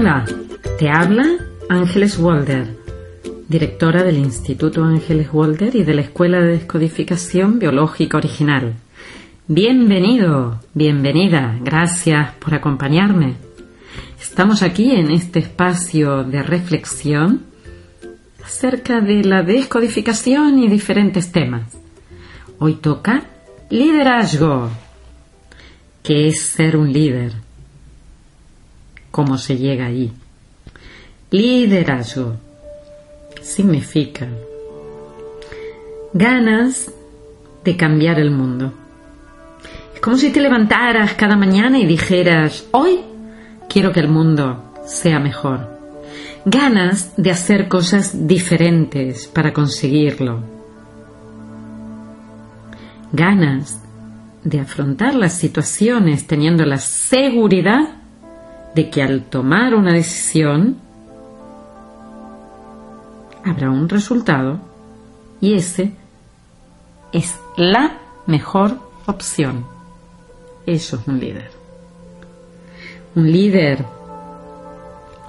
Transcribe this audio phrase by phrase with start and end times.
[0.00, 0.24] Hola,
[0.78, 1.26] te habla
[1.68, 2.74] Ángeles Walder,
[3.50, 8.76] directora del Instituto Ángeles Walder y de la Escuela de Descodificación Biológica Original.
[9.46, 13.34] Bienvenido, bienvenida, gracias por acompañarme.
[14.18, 17.42] Estamos aquí en este espacio de reflexión
[18.42, 21.76] acerca de la descodificación y diferentes temas.
[22.58, 23.24] Hoy toca
[23.68, 24.70] liderazgo.
[26.02, 27.49] ¿Qué es ser un líder?
[29.10, 30.12] ¿Cómo se llega ahí?
[31.30, 32.36] Liderazgo
[33.40, 34.28] significa
[36.12, 36.92] ganas
[37.64, 38.72] de cambiar el mundo.
[39.94, 43.00] Es como si te levantaras cada mañana y dijeras, hoy
[43.68, 45.78] quiero que el mundo sea mejor.
[46.44, 50.42] Ganas de hacer cosas diferentes para conseguirlo.
[53.12, 53.82] Ganas
[54.42, 57.99] de afrontar las situaciones teniendo la seguridad
[58.74, 60.76] de que al tomar una decisión
[63.44, 64.58] habrá un resultado
[65.40, 65.92] y ese
[67.12, 69.64] es la mejor opción.
[70.66, 71.50] Eso es un líder.
[73.16, 73.84] Un líder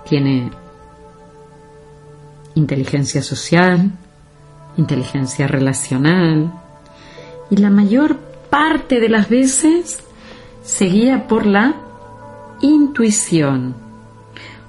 [0.08, 0.52] tiene
[2.54, 3.92] inteligencia social,
[4.78, 6.52] inteligencia relacional
[7.50, 8.18] y la mayor
[8.50, 10.04] parte de las veces
[10.64, 11.76] se guía por la
[12.62, 13.76] intuición,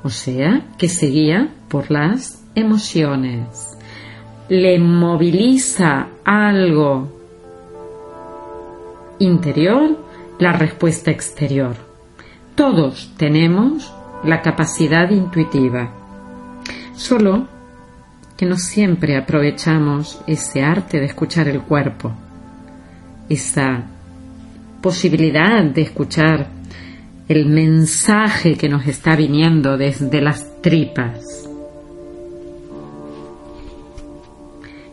[0.02, 3.76] o sea, que se guía por las emociones,
[4.48, 7.08] le moviliza algo
[9.18, 9.98] interior
[10.38, 11.76] la respuesta exterior.
[12.54, 13.92] Todos tenemos
[14.24, 15.90] la capacidad intuitiva,
[16.94, 17.46] solo
[18.36, 22.12] que no siempre aprovechamos ese arte de escuchar el cuerpo,
[23.28, 23.84] esa
[24.80, 26.48] posibilidad de escuchar
[27.28, 31.48] el mensaje que nos está viniendo desde las tripas.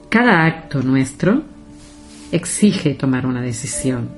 [0.09, 1.44] Cada acto nuestro
[2.31, 4.09] exige tomar una decisión.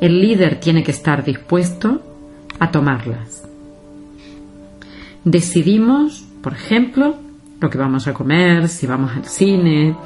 [0.00, 2.02] El líder tiene que estar dispuesto
[2.58, 3.46] a tomarlas.
[5.24, 7.16] Decidimos, por ejemplo,
[7.60, 9.96] lo que vamos a comer, si vamos al cine,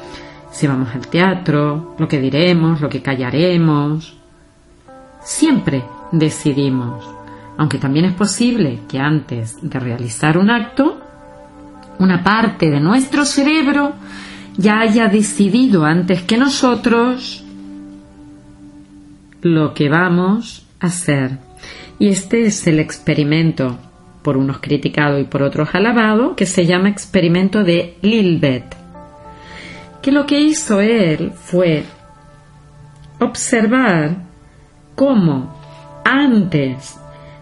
[0.50, 4.16] si vamos al teatro, lo que diremos, lo que callaremos.
[5.22, 7.08] Siempre decidimos,
[7.60, 10.98] aunque también es posible que antes de realizar un acto,
[11.98, 13.92] una parte de nuestro cerebro
[14.56, 17.44] ya haya decidido antes que nosotros
[19.42, 21.32] lo que vamos a hacer.
[21.98, 23.76] Y este es el experimento,
[24.22, 28.74] por unos criticado y por otros alabado, que se llama experimento de Lilbet.
[30.00, 31.84] Que lo que hizo él fue
[33.18, 34.16] observar
[34.94, 35.60] cómo
[36.06, 36.99] antes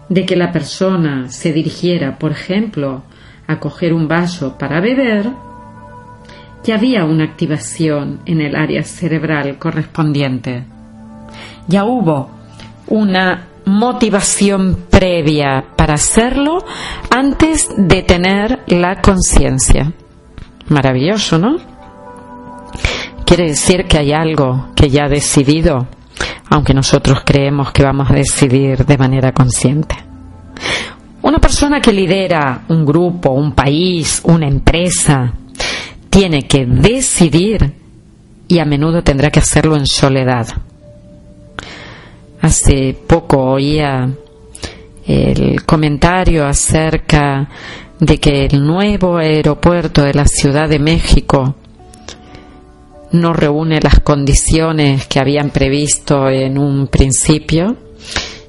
[0.09, 3.03] de que la persona se dirigiera, por ejemplo,
[3.47, 5.29] a coger un vaso para beber,
[6.63, 10.65] ya había una activación en el área cerebral correspondiente.
[11.67, 12.29] Ya hubo
[12.87, 16.65] una motivación previa para hacerlo
[17.09, 19.93] antes de tener la conciencia.
[20.67, 21.57] Maravilloso, ¿no?
[23.25, 25.87] Quiere decir que hay algo que ya ha decidido,
[26.49, 29.95] aunque nosotros creemos que vamos a decidir de manera consciente.
[31.21, 35.33] Una persona que lidera un grupo, un país, una empresa,
[36.09, 37.73] tiene que decidir
[38.47, 40.47] y a menudo tendrá que hacerlo en soledad.
[42.41, 44.09] Hace poco oía
[45.05, 47.49] el comentario acerca
[47.99, 51.55] de que el nuevo aeropuerto de la Ciudad de México
[53.11, 57.75] no reúne las condiciones que habían previsto en un principio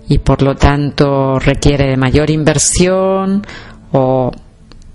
[0.08, 3.46] y por lo tanto requiere de mayor inversión
[3.92, 4.30] o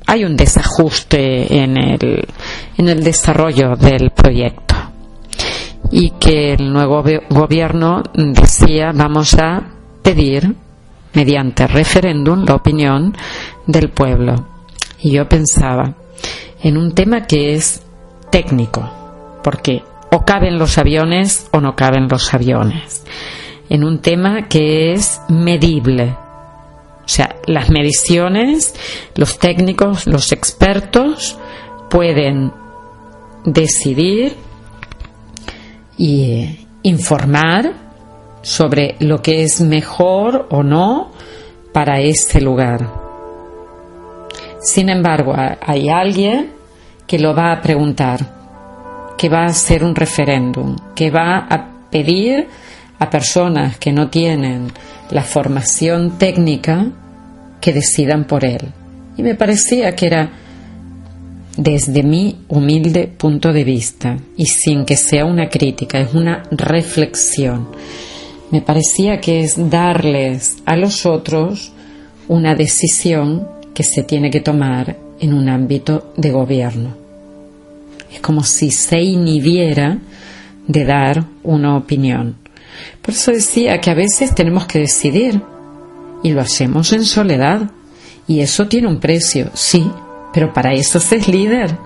[0.07, 2.25] hay un desajuste en el,
[2.77, 4.75] en el desarrollo del proyecto
[5.91, 9.63] y que el nuevo gobierno decía vamos a
[10.01, 10.55] pedir
[11.13, 13.15] mediante referéndum la opinión
[13.65, 14.47] del pueblo.
[14.99, 15.93] Y yo pensaba
[16.61, 17.81] en un tema que es
[18.29, 18.89] técnico,
[19.45, 23.03] porque o caben los aviones o no caben los aviones.
[23.69, 26.15] En un tema que es medible,
[27.05, 28.73] o sea, las mediciones,
[29.13, 31.37] los técnicos, los expertos
[31.91, 32.51] pueden
[33.43, 34.35] decidir
[35.95, 37.73] y eh, informar
[38.41, 41.11] sobre lo que es mejor o no
[41.71, 42.89] para este lugar.
[44.59, 46.51] Sin embargo, hay alguien
[47.05, 48.44] que lo va a preguntar,
[49.17, 52.47] que va a hacer un referéndum, que va a pedir
[52.99, 54.71] a personas que no tienen
[55.11, 56.91] la formación técnica
[57.61, 58.71] que decidan por él.
[59.17, 60.31] Y me parecía que era
[61.57, 67.69] desde mi humilde punto de vista y sin que sea una crítica, es una reflexión.
[68.51, 71.71] Me parecía que es darles a los otros
[72.27, 77.04] una decisión que se tiene que tomar en un ámbito de gobierno.
[78.15, 79.97] Es como si se inhibiera
[80.67, 82.37] de dar una opinión.
[83.01, 85.41] Por eso decía que a veces tenemos que decidir
[86.23, 87.69] y lo hacemos en soledad.
[88.25, 89.85] Y eso tiene un precio, sí,
[90.33, 91.77] pero para eso se es líder.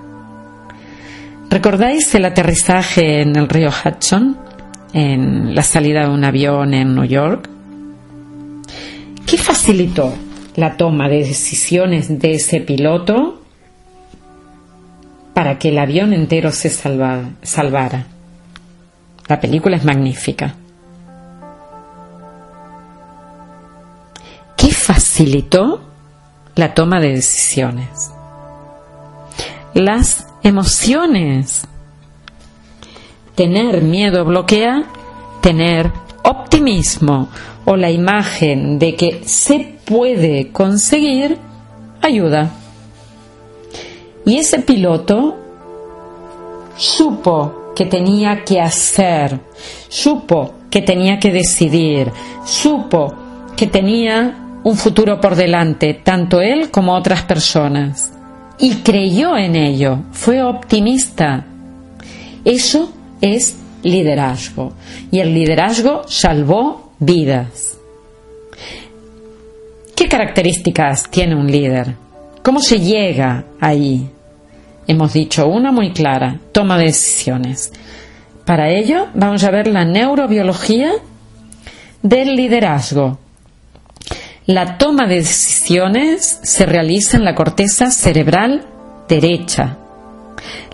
[1.50, 4.38] ¿Recordáis el aterrizaje en el río Hudson?
[4.94, 7.50] En la salida de un avión en New York.
[9.26, 10.14] ¿Qué facilitó
[10.56, 13.39] la toma de decisiones de ese piloto
[15.34, 18.06] para que el avión entero se salvara?
[19.28, 20.56] La película es magnífica.
[24.58, 25.81] ¿Qué facilitó
[26.56, 28.12] la toma de decisiones?
[29.74, 31.68] Las emociones.
[33.36, 34.86] Tener miedo bloquea
[35.42, 35.92] tener
[36.24, 37.30] optimismo
[37.66, 41.38] o la imagen de que se puede conseguir
[42.02, 42.52] ayuda.
[44.25, 45.38] Y ese piloto
[46.77, 49.39] supo que tenía que hacer,
[49.88, 52.12] supo que tenía que decidir,
[52.45, 53.13] supo
[53.56, 58.13] que tenía un futuro por delante, tanto él como otras personas.
[58.57, 61.45] Y creyó en ello, fue optimista.
[62.44, 64.74] Eso es liderazgo.
[65.12, 67.77] Y el liderazgo salvó vidas.
[69.95, 72.09] ¿Qué características tiene un líder?
[72.42, 74.10] ¿Cómo se llega ahí?
[74.88, 77.72] Hemos dicho una muy clara, toma de decisiones.
[78.46, 80.94] Para ello vamos a ver la neurobiología
[82.02, 83.20] del liderazgo.
[84.48, 88.66] La toma de decisiones se realiza en la corteza cerebral
[89.08, 89.78] derecha.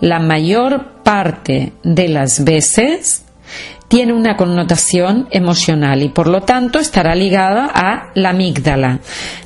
[0.00, 3.25] La mayor parte de las veces
[3.88, 9.00] tiene una connotación emocional y por lo tanto estará ligada a la amígdala.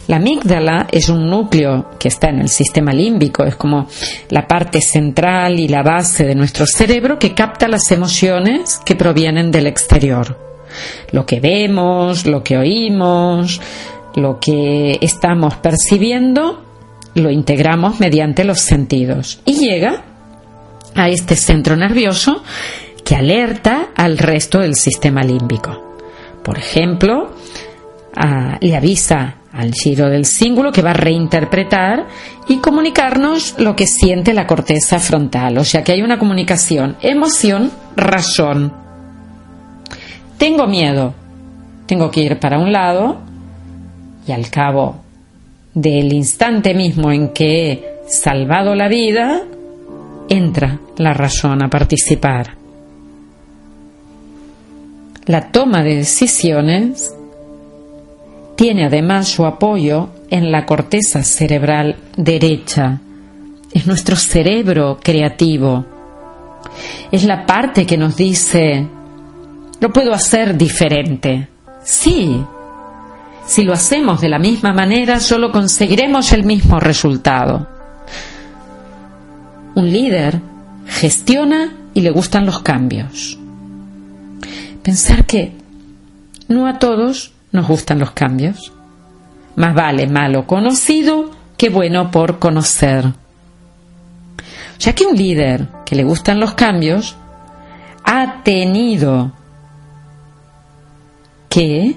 [0.09, 3.87] La amígdala es un núcleo que está en el sistema límbico, es como
[4.31, 9.51] la parte central y la base de nuestro cerebro que capta las emociones que provienen
[9.51, 10.39] del exterior.
[11.13, 13.61] Lo que vemos, lo que oímos,
[14.15, 16.65] lo que estamos percibiendo,
[17.15, 20.05] lo integramos mediante los sentidos y llega
[20.95, 22.43] a este centro nervioso
[23.15, 25.97] alerta al resto del sistema límbico.
[26.43, 27.31] Por ejemplo,
[28.61, 32.07] le avisa al giro del símbolo que va a reinterpretar
[32.49, 35.59] y comunicarnos lo que siente la corteza frontal.
[35.59, 38.73] O sea que hay una comunicación emoción, razón.
[40.39, 41.15] Tengo miedo.
[41.87, 43.19] Tengo que ir para un lado
[44.27, 45.03] y al cabo
[45.75, 49.43] del instante mismo en que he salvado la vida,
[50.29, 52.60] entra la razón a participar
[55.27, 57.15] la toma de decisiones
[58.57, 63.01] tiene además su apoyo en la corteza cerebral derecha.
[63.73, 65.85] Es nuestro cerebro creativo.
[67.11, 68.87] Es la parte que nos dice,
[69.81, 71.49] lo puedo hacer diferente.
[71.83, 72.43] Sí,
[73.47, 77.67] si lo hacemos de la misma manera, solo conseguiremos el mismo resultado.
[79.75, 80.41] Un líder
[80.87, 83.40] gestiona y le gustan los cambios
[84.83, 85.53] pensar que
[86.49, 88.73] no a todos nos gustan los cambios.
[89.57, 93.13] Más vale malo conocido que bueno por conocer.
[94.79, 97.17] Ya que un líder que le gustan los cambios
[98.05, 99.33] ha tenido
[101.49, 101.97] que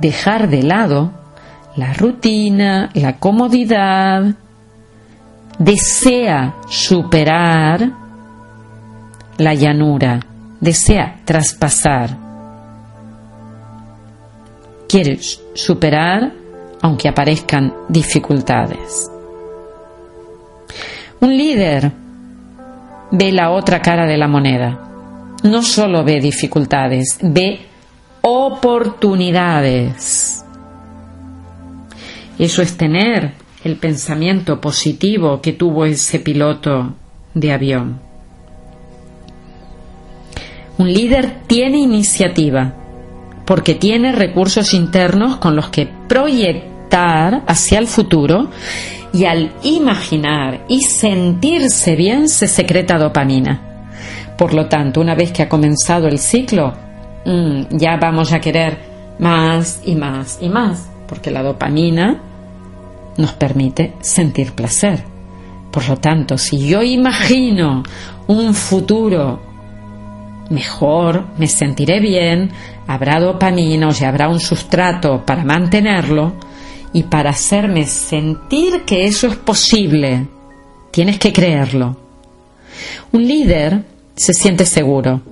[0.00, 1.12] dejar de lado
[1.76, 4.34] la rutina, la comodidad,
[5.58, 7.92] desea superar
[9.38, 10.20] la llanura
[10.62, 12.16] desea traspasar,
[14.88, 15.18] quiere
[15.54, 16.32] superar
[16.80, 19.10] aunque aparezcan dificultades.
[21.20, 21.90] Un líder
[23.10, 24.78] ve la otra cara de la moneda.
[25.42, 27.58] No solo ve dificultades, ve
[28.20, 30.44] oportunidades.
[32.38, 33.32] Eso es tener
[33.64, 36.94] el pensamiento positivo que tuvo ese piloto
[37.34, 38.11] de avión.
[40.78, 42.74] Un líder tiene iniciativa
[43.44, 48.50] porque tiene recursos internos con los que proyectar hacia el futuro
[49.12, 53.60] y al imaginar y sentirse bien se secreta dopamina.
[54.38, 56.72] Por lo tanto, una vez que ha comenzado el ciclo,
[57.24, 58.78] mm, ya vamos a querer
[59.18, 62.20] más y más y más, porque la dopamina
[63.18, 65.04] nos permite sentir placer.
[65.70, 67.82] Por lo tanto, si yo imagino
[68.26, 69.51] un futuro
[70.50, 72.50] mejor, me sentiré bien,
[72.86, 76.34] habrá dopamina o habrá un sustrato para mantenerlo
[76.92, 80.26] y para hacerme sentir que eso es posible.
[80.90, 81.96] Tienes que creerlo.
[83.12, 83.84] Un líder
[84.14, 85.22] se siente seguro.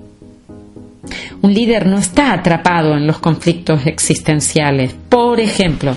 [1.43, 5.97] Un líder no está atrapado en los conflictos existenciales, por ejemplo,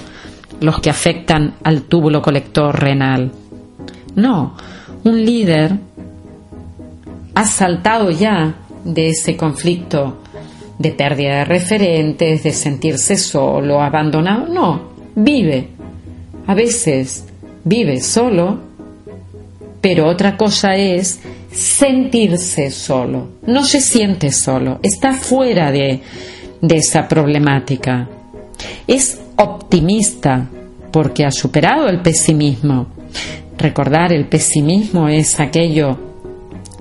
[0.61, 3.31] los que afectan al túbulo colector renal.
[4.15, 4.55] No,
[5.03, 5.77] un líder
[7.35, 10.19] ha saltado ya de ese conflicto
[10.77, 14.47] de pérdida de referentes, de sentirse solo, abandonado.
[14.47, 15.69] No, vive.
[16.47, 17.25] A veces
[17.63, 18.59] vive solo,
[19.79, 21.19] pero otra cosa es
[21.51, 23.29] sentirse solo.
[23.45, 26.01] No se siente solo, está fuera de,
[26.61, 28.09] de esa problemática.
[28.87, 30.49] Es optimista
[30.91, 32.87] porque ha superado el pesimismo.
[33.57, 35.97] Recordar, el pesimismo es aquello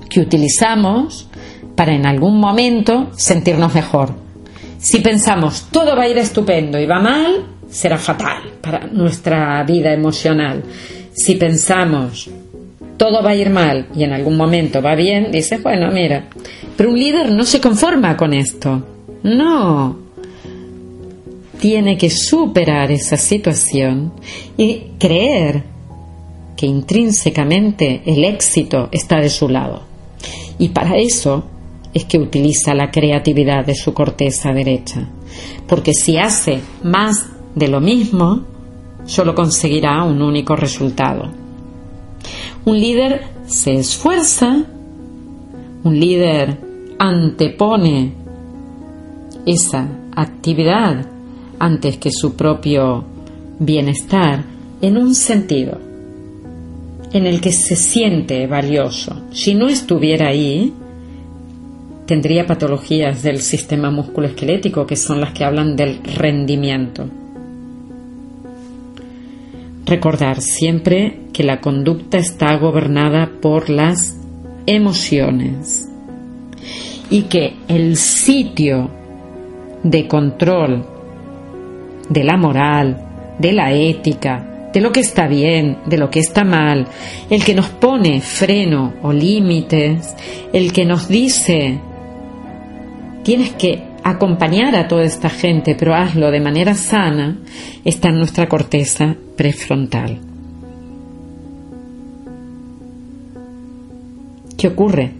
[0.09, 1.29] que utilizamos
[1.75, 4.13] para en algún momento sentirnos mejor.
[4.77, 9.93] Si pensamos todo va a ir estupendo y va mal, será fatal para nuestra vida
[9.93, 10.63] emocional.
[11.13, 12.29] Si pensamos
[12.97, 16.25] todo va a ir mal y en algún momento va bien, dices, bueno, mira,
[16.77, 18.83] pero un líder no se conforma con esto.
[19.23, 19.97] No.
[21.59, 24.13] Tiene que superar esa situación
[24.57, 25.63] y creer
[26.55, 29.83] que intrínsecamente el éxito está de su lado.
[30.59, 31.43] Y para eso
[31.93, 35.07] es que utiliza la creatividad de su corteza derecha.
[35.67, 38.45] Porque si hace más de lo mismo,
[39.05, 41.31] solo conseguirá un único resultado.
[42.65, 44.63] Un líder se esfuerza,
[45.83, 46.57] un líder
[46.97, 48.13] antepone
[49.45, 51.05] esa actividad
[51.59, 53.03] antes que su propio
[53.59, 54.43] bienestar
[54.81, 55.79] en un sentido
[57.11, 59.23] en el que se siente valioso.
[59.31, 60.73] Si no estuviera ahí,
[62.05, 67.07] tendría patologías del sistema musculoesquelético que son las que hablan del rendimiento.
[69.85, 74.17] Recordar siempre que la conducta está gobernada por las
[74.65, 75.89] emociones
[77.09, 78.89] y que el sitio
[79.83, 80.85] de control
[82.09, 86.43] de la moral, de la ética, de lo que está bien, de lo que está
[86.43, 86.87] mal,
[87.29, 90.15] el que nos pone freno o límites,
[90.51, 91.79] el que nos dice
[93.23, 97.39] tienes que acompañar a toda esta gente, pero hazlo de manera sana,
[97.85, 100.19] está en nuestra corteza prefrontal.
[104.57, 105.11] ¿Qué ocurre?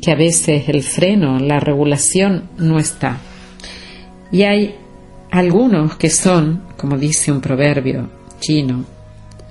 [0.00, 3.18] Que a veces el freno, la regulación no está.
[4.30, 4.74] Y hay
[5.30, 8.84] algunos que son, como dice un proverbio chino,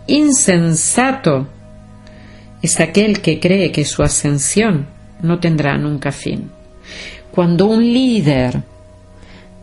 [0.07, 1.47] insensato
[2.61, 4.87] es aquel que cree que su ascensión
[5.21, 6.51] no tendrá nunca fin.
[7.31, 8.61] Cuando un líder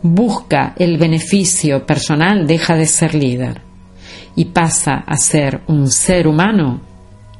[0.01, 3.61] busca el beneficio personal, deja de ser líder
[4.35, 6.81] y pasa a ser un ser humano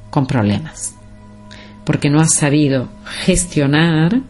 [0.10, 0.96] con problemas,
[1.86, 4.22] porque no ha sabido gestionar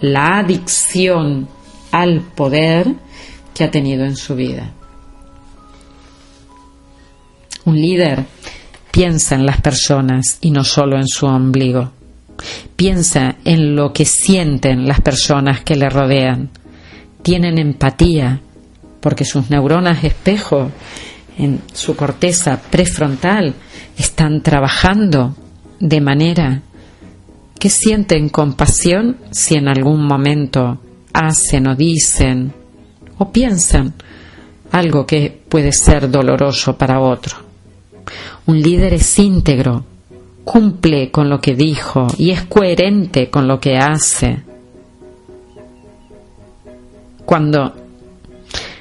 [0.00, 1.48] la adicción
[1.90, 2.94] al poder
[3.54, 4.72] que ha tenido en su vida.
[7.64, 8.24] Un líder
[8.90, 11.97] piensa en las personas y no solo en su ombligo.
[12.76, 16.50] Piensa en lo que sienten las personas que le rodean.
[17.22, 18.40] Tienen empatía
[19.00, 20.70] porque sus neuronas espejo
[21.36, 23.54] en su corteza prefrontal
[23.96, 25.36] están trabajando
[25.80, 26.62] de manera
[27.58, 30.80] que sienten compasión si en algún momento
[31.12, 32.52] hacen o dicen
[33.18, 33.94] o piensan
[34.70, 37.36] algo que puede ser doloroso para otro.
[38.46, 39.84] Un líder es íntegro
[40.50, 44.38] cumple con lo que dijo y es coherente con lo que hace.
[47.26, 47.74] Cuando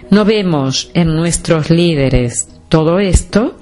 [0.09, 3.57] no vemos en nuestros líderes todo esto,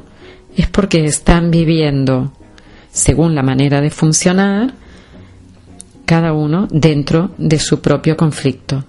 [0.56, 2.32] es porque están viviendo
[2.92, 4.76] según la manera de funcionar,
[6.06, 8.86] cada uno dentro de su propio conflicto.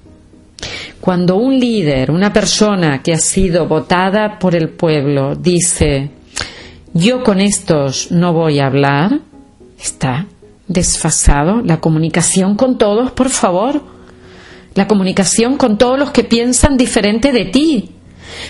[1.00, 6.10] Cuando un líder, una persona que ha sido votada por el pueblo, dice,
[6.96, 9.20] yo con estos no voy a hablar,
[9.78, 10.26] está
[10.68, 13.82] desfasado la comunicación con todos, por favor.
[14.74, 17.90] La comunicación con todos los que piensan diferente de ti.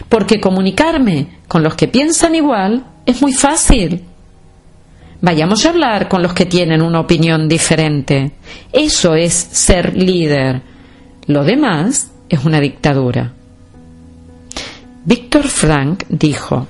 [0.09, 4.03] Porque comunicarme con los que piensan igual es muy fácil.
[5.21, 8.33] Vayamos a hablar con los que tienen una opinión diferente.
[8.73, 10.63] Eso es ser líder.
[11.27, 13.33] Lo demás es una dictadura.
[15.05, 16.67] Víctor Frank dijo,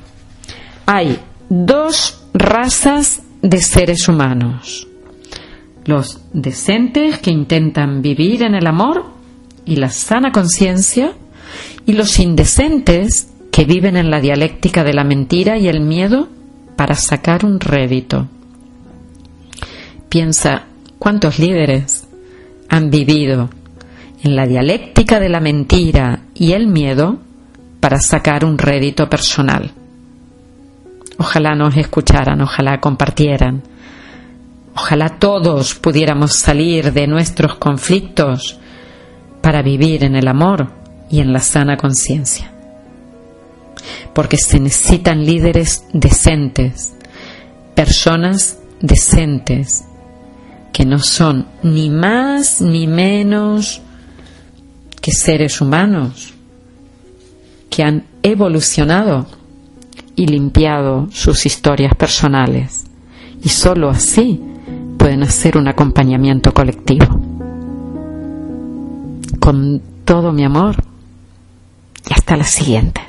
[0.84, 4.88] hay dos razas de seres humanos.
[5.84, 9.06] Los decentes que intentan vivir en el amor
[9.64, 11.12] y la sana conciencia
[11.86, 16.28] y los indecentes que viven en la dialéctica de la mentira y el miedo
[16.74, 18.28] para sacar un rédito.
[20.08, 20.64] Piensa
[20.98, 22.06] cuántos líderes
[22.68, 23.48] han vivido
[24.22, 27.18] en la dialéctica de la mentira y el miedo
[27.80, 29.72] para sacar un rédito personal.
[31.18, 33.62] Ojalá nos escucharan, ojalá compartieran.
[34.74, 38.58] Ojalá todos pudiéramos salir de nuestros conflictos
[39.40, 40.70] para vivir en el amor
[41.08, 42.52] y en la sana conciencia.
[44.12, 46.94] Porque se necesitan líderes decentes,
[47.74, 49.84] personas decentes,
[50.72, 53.80] que no son ni más ni menos
[55.00, 56.34] que seres humanos,
[57.70, 59.26] que han evolucionado
[60.16, 62.84] y limpiado sus historias personales.
[63.42, 64.40] Y sólo así
[64.98, 67.06] pueden hacer un acompañamiento colectivo.
[69.38, 70.76] Con todo mi amor
[72.08, 73.02] y hasta la siguiente.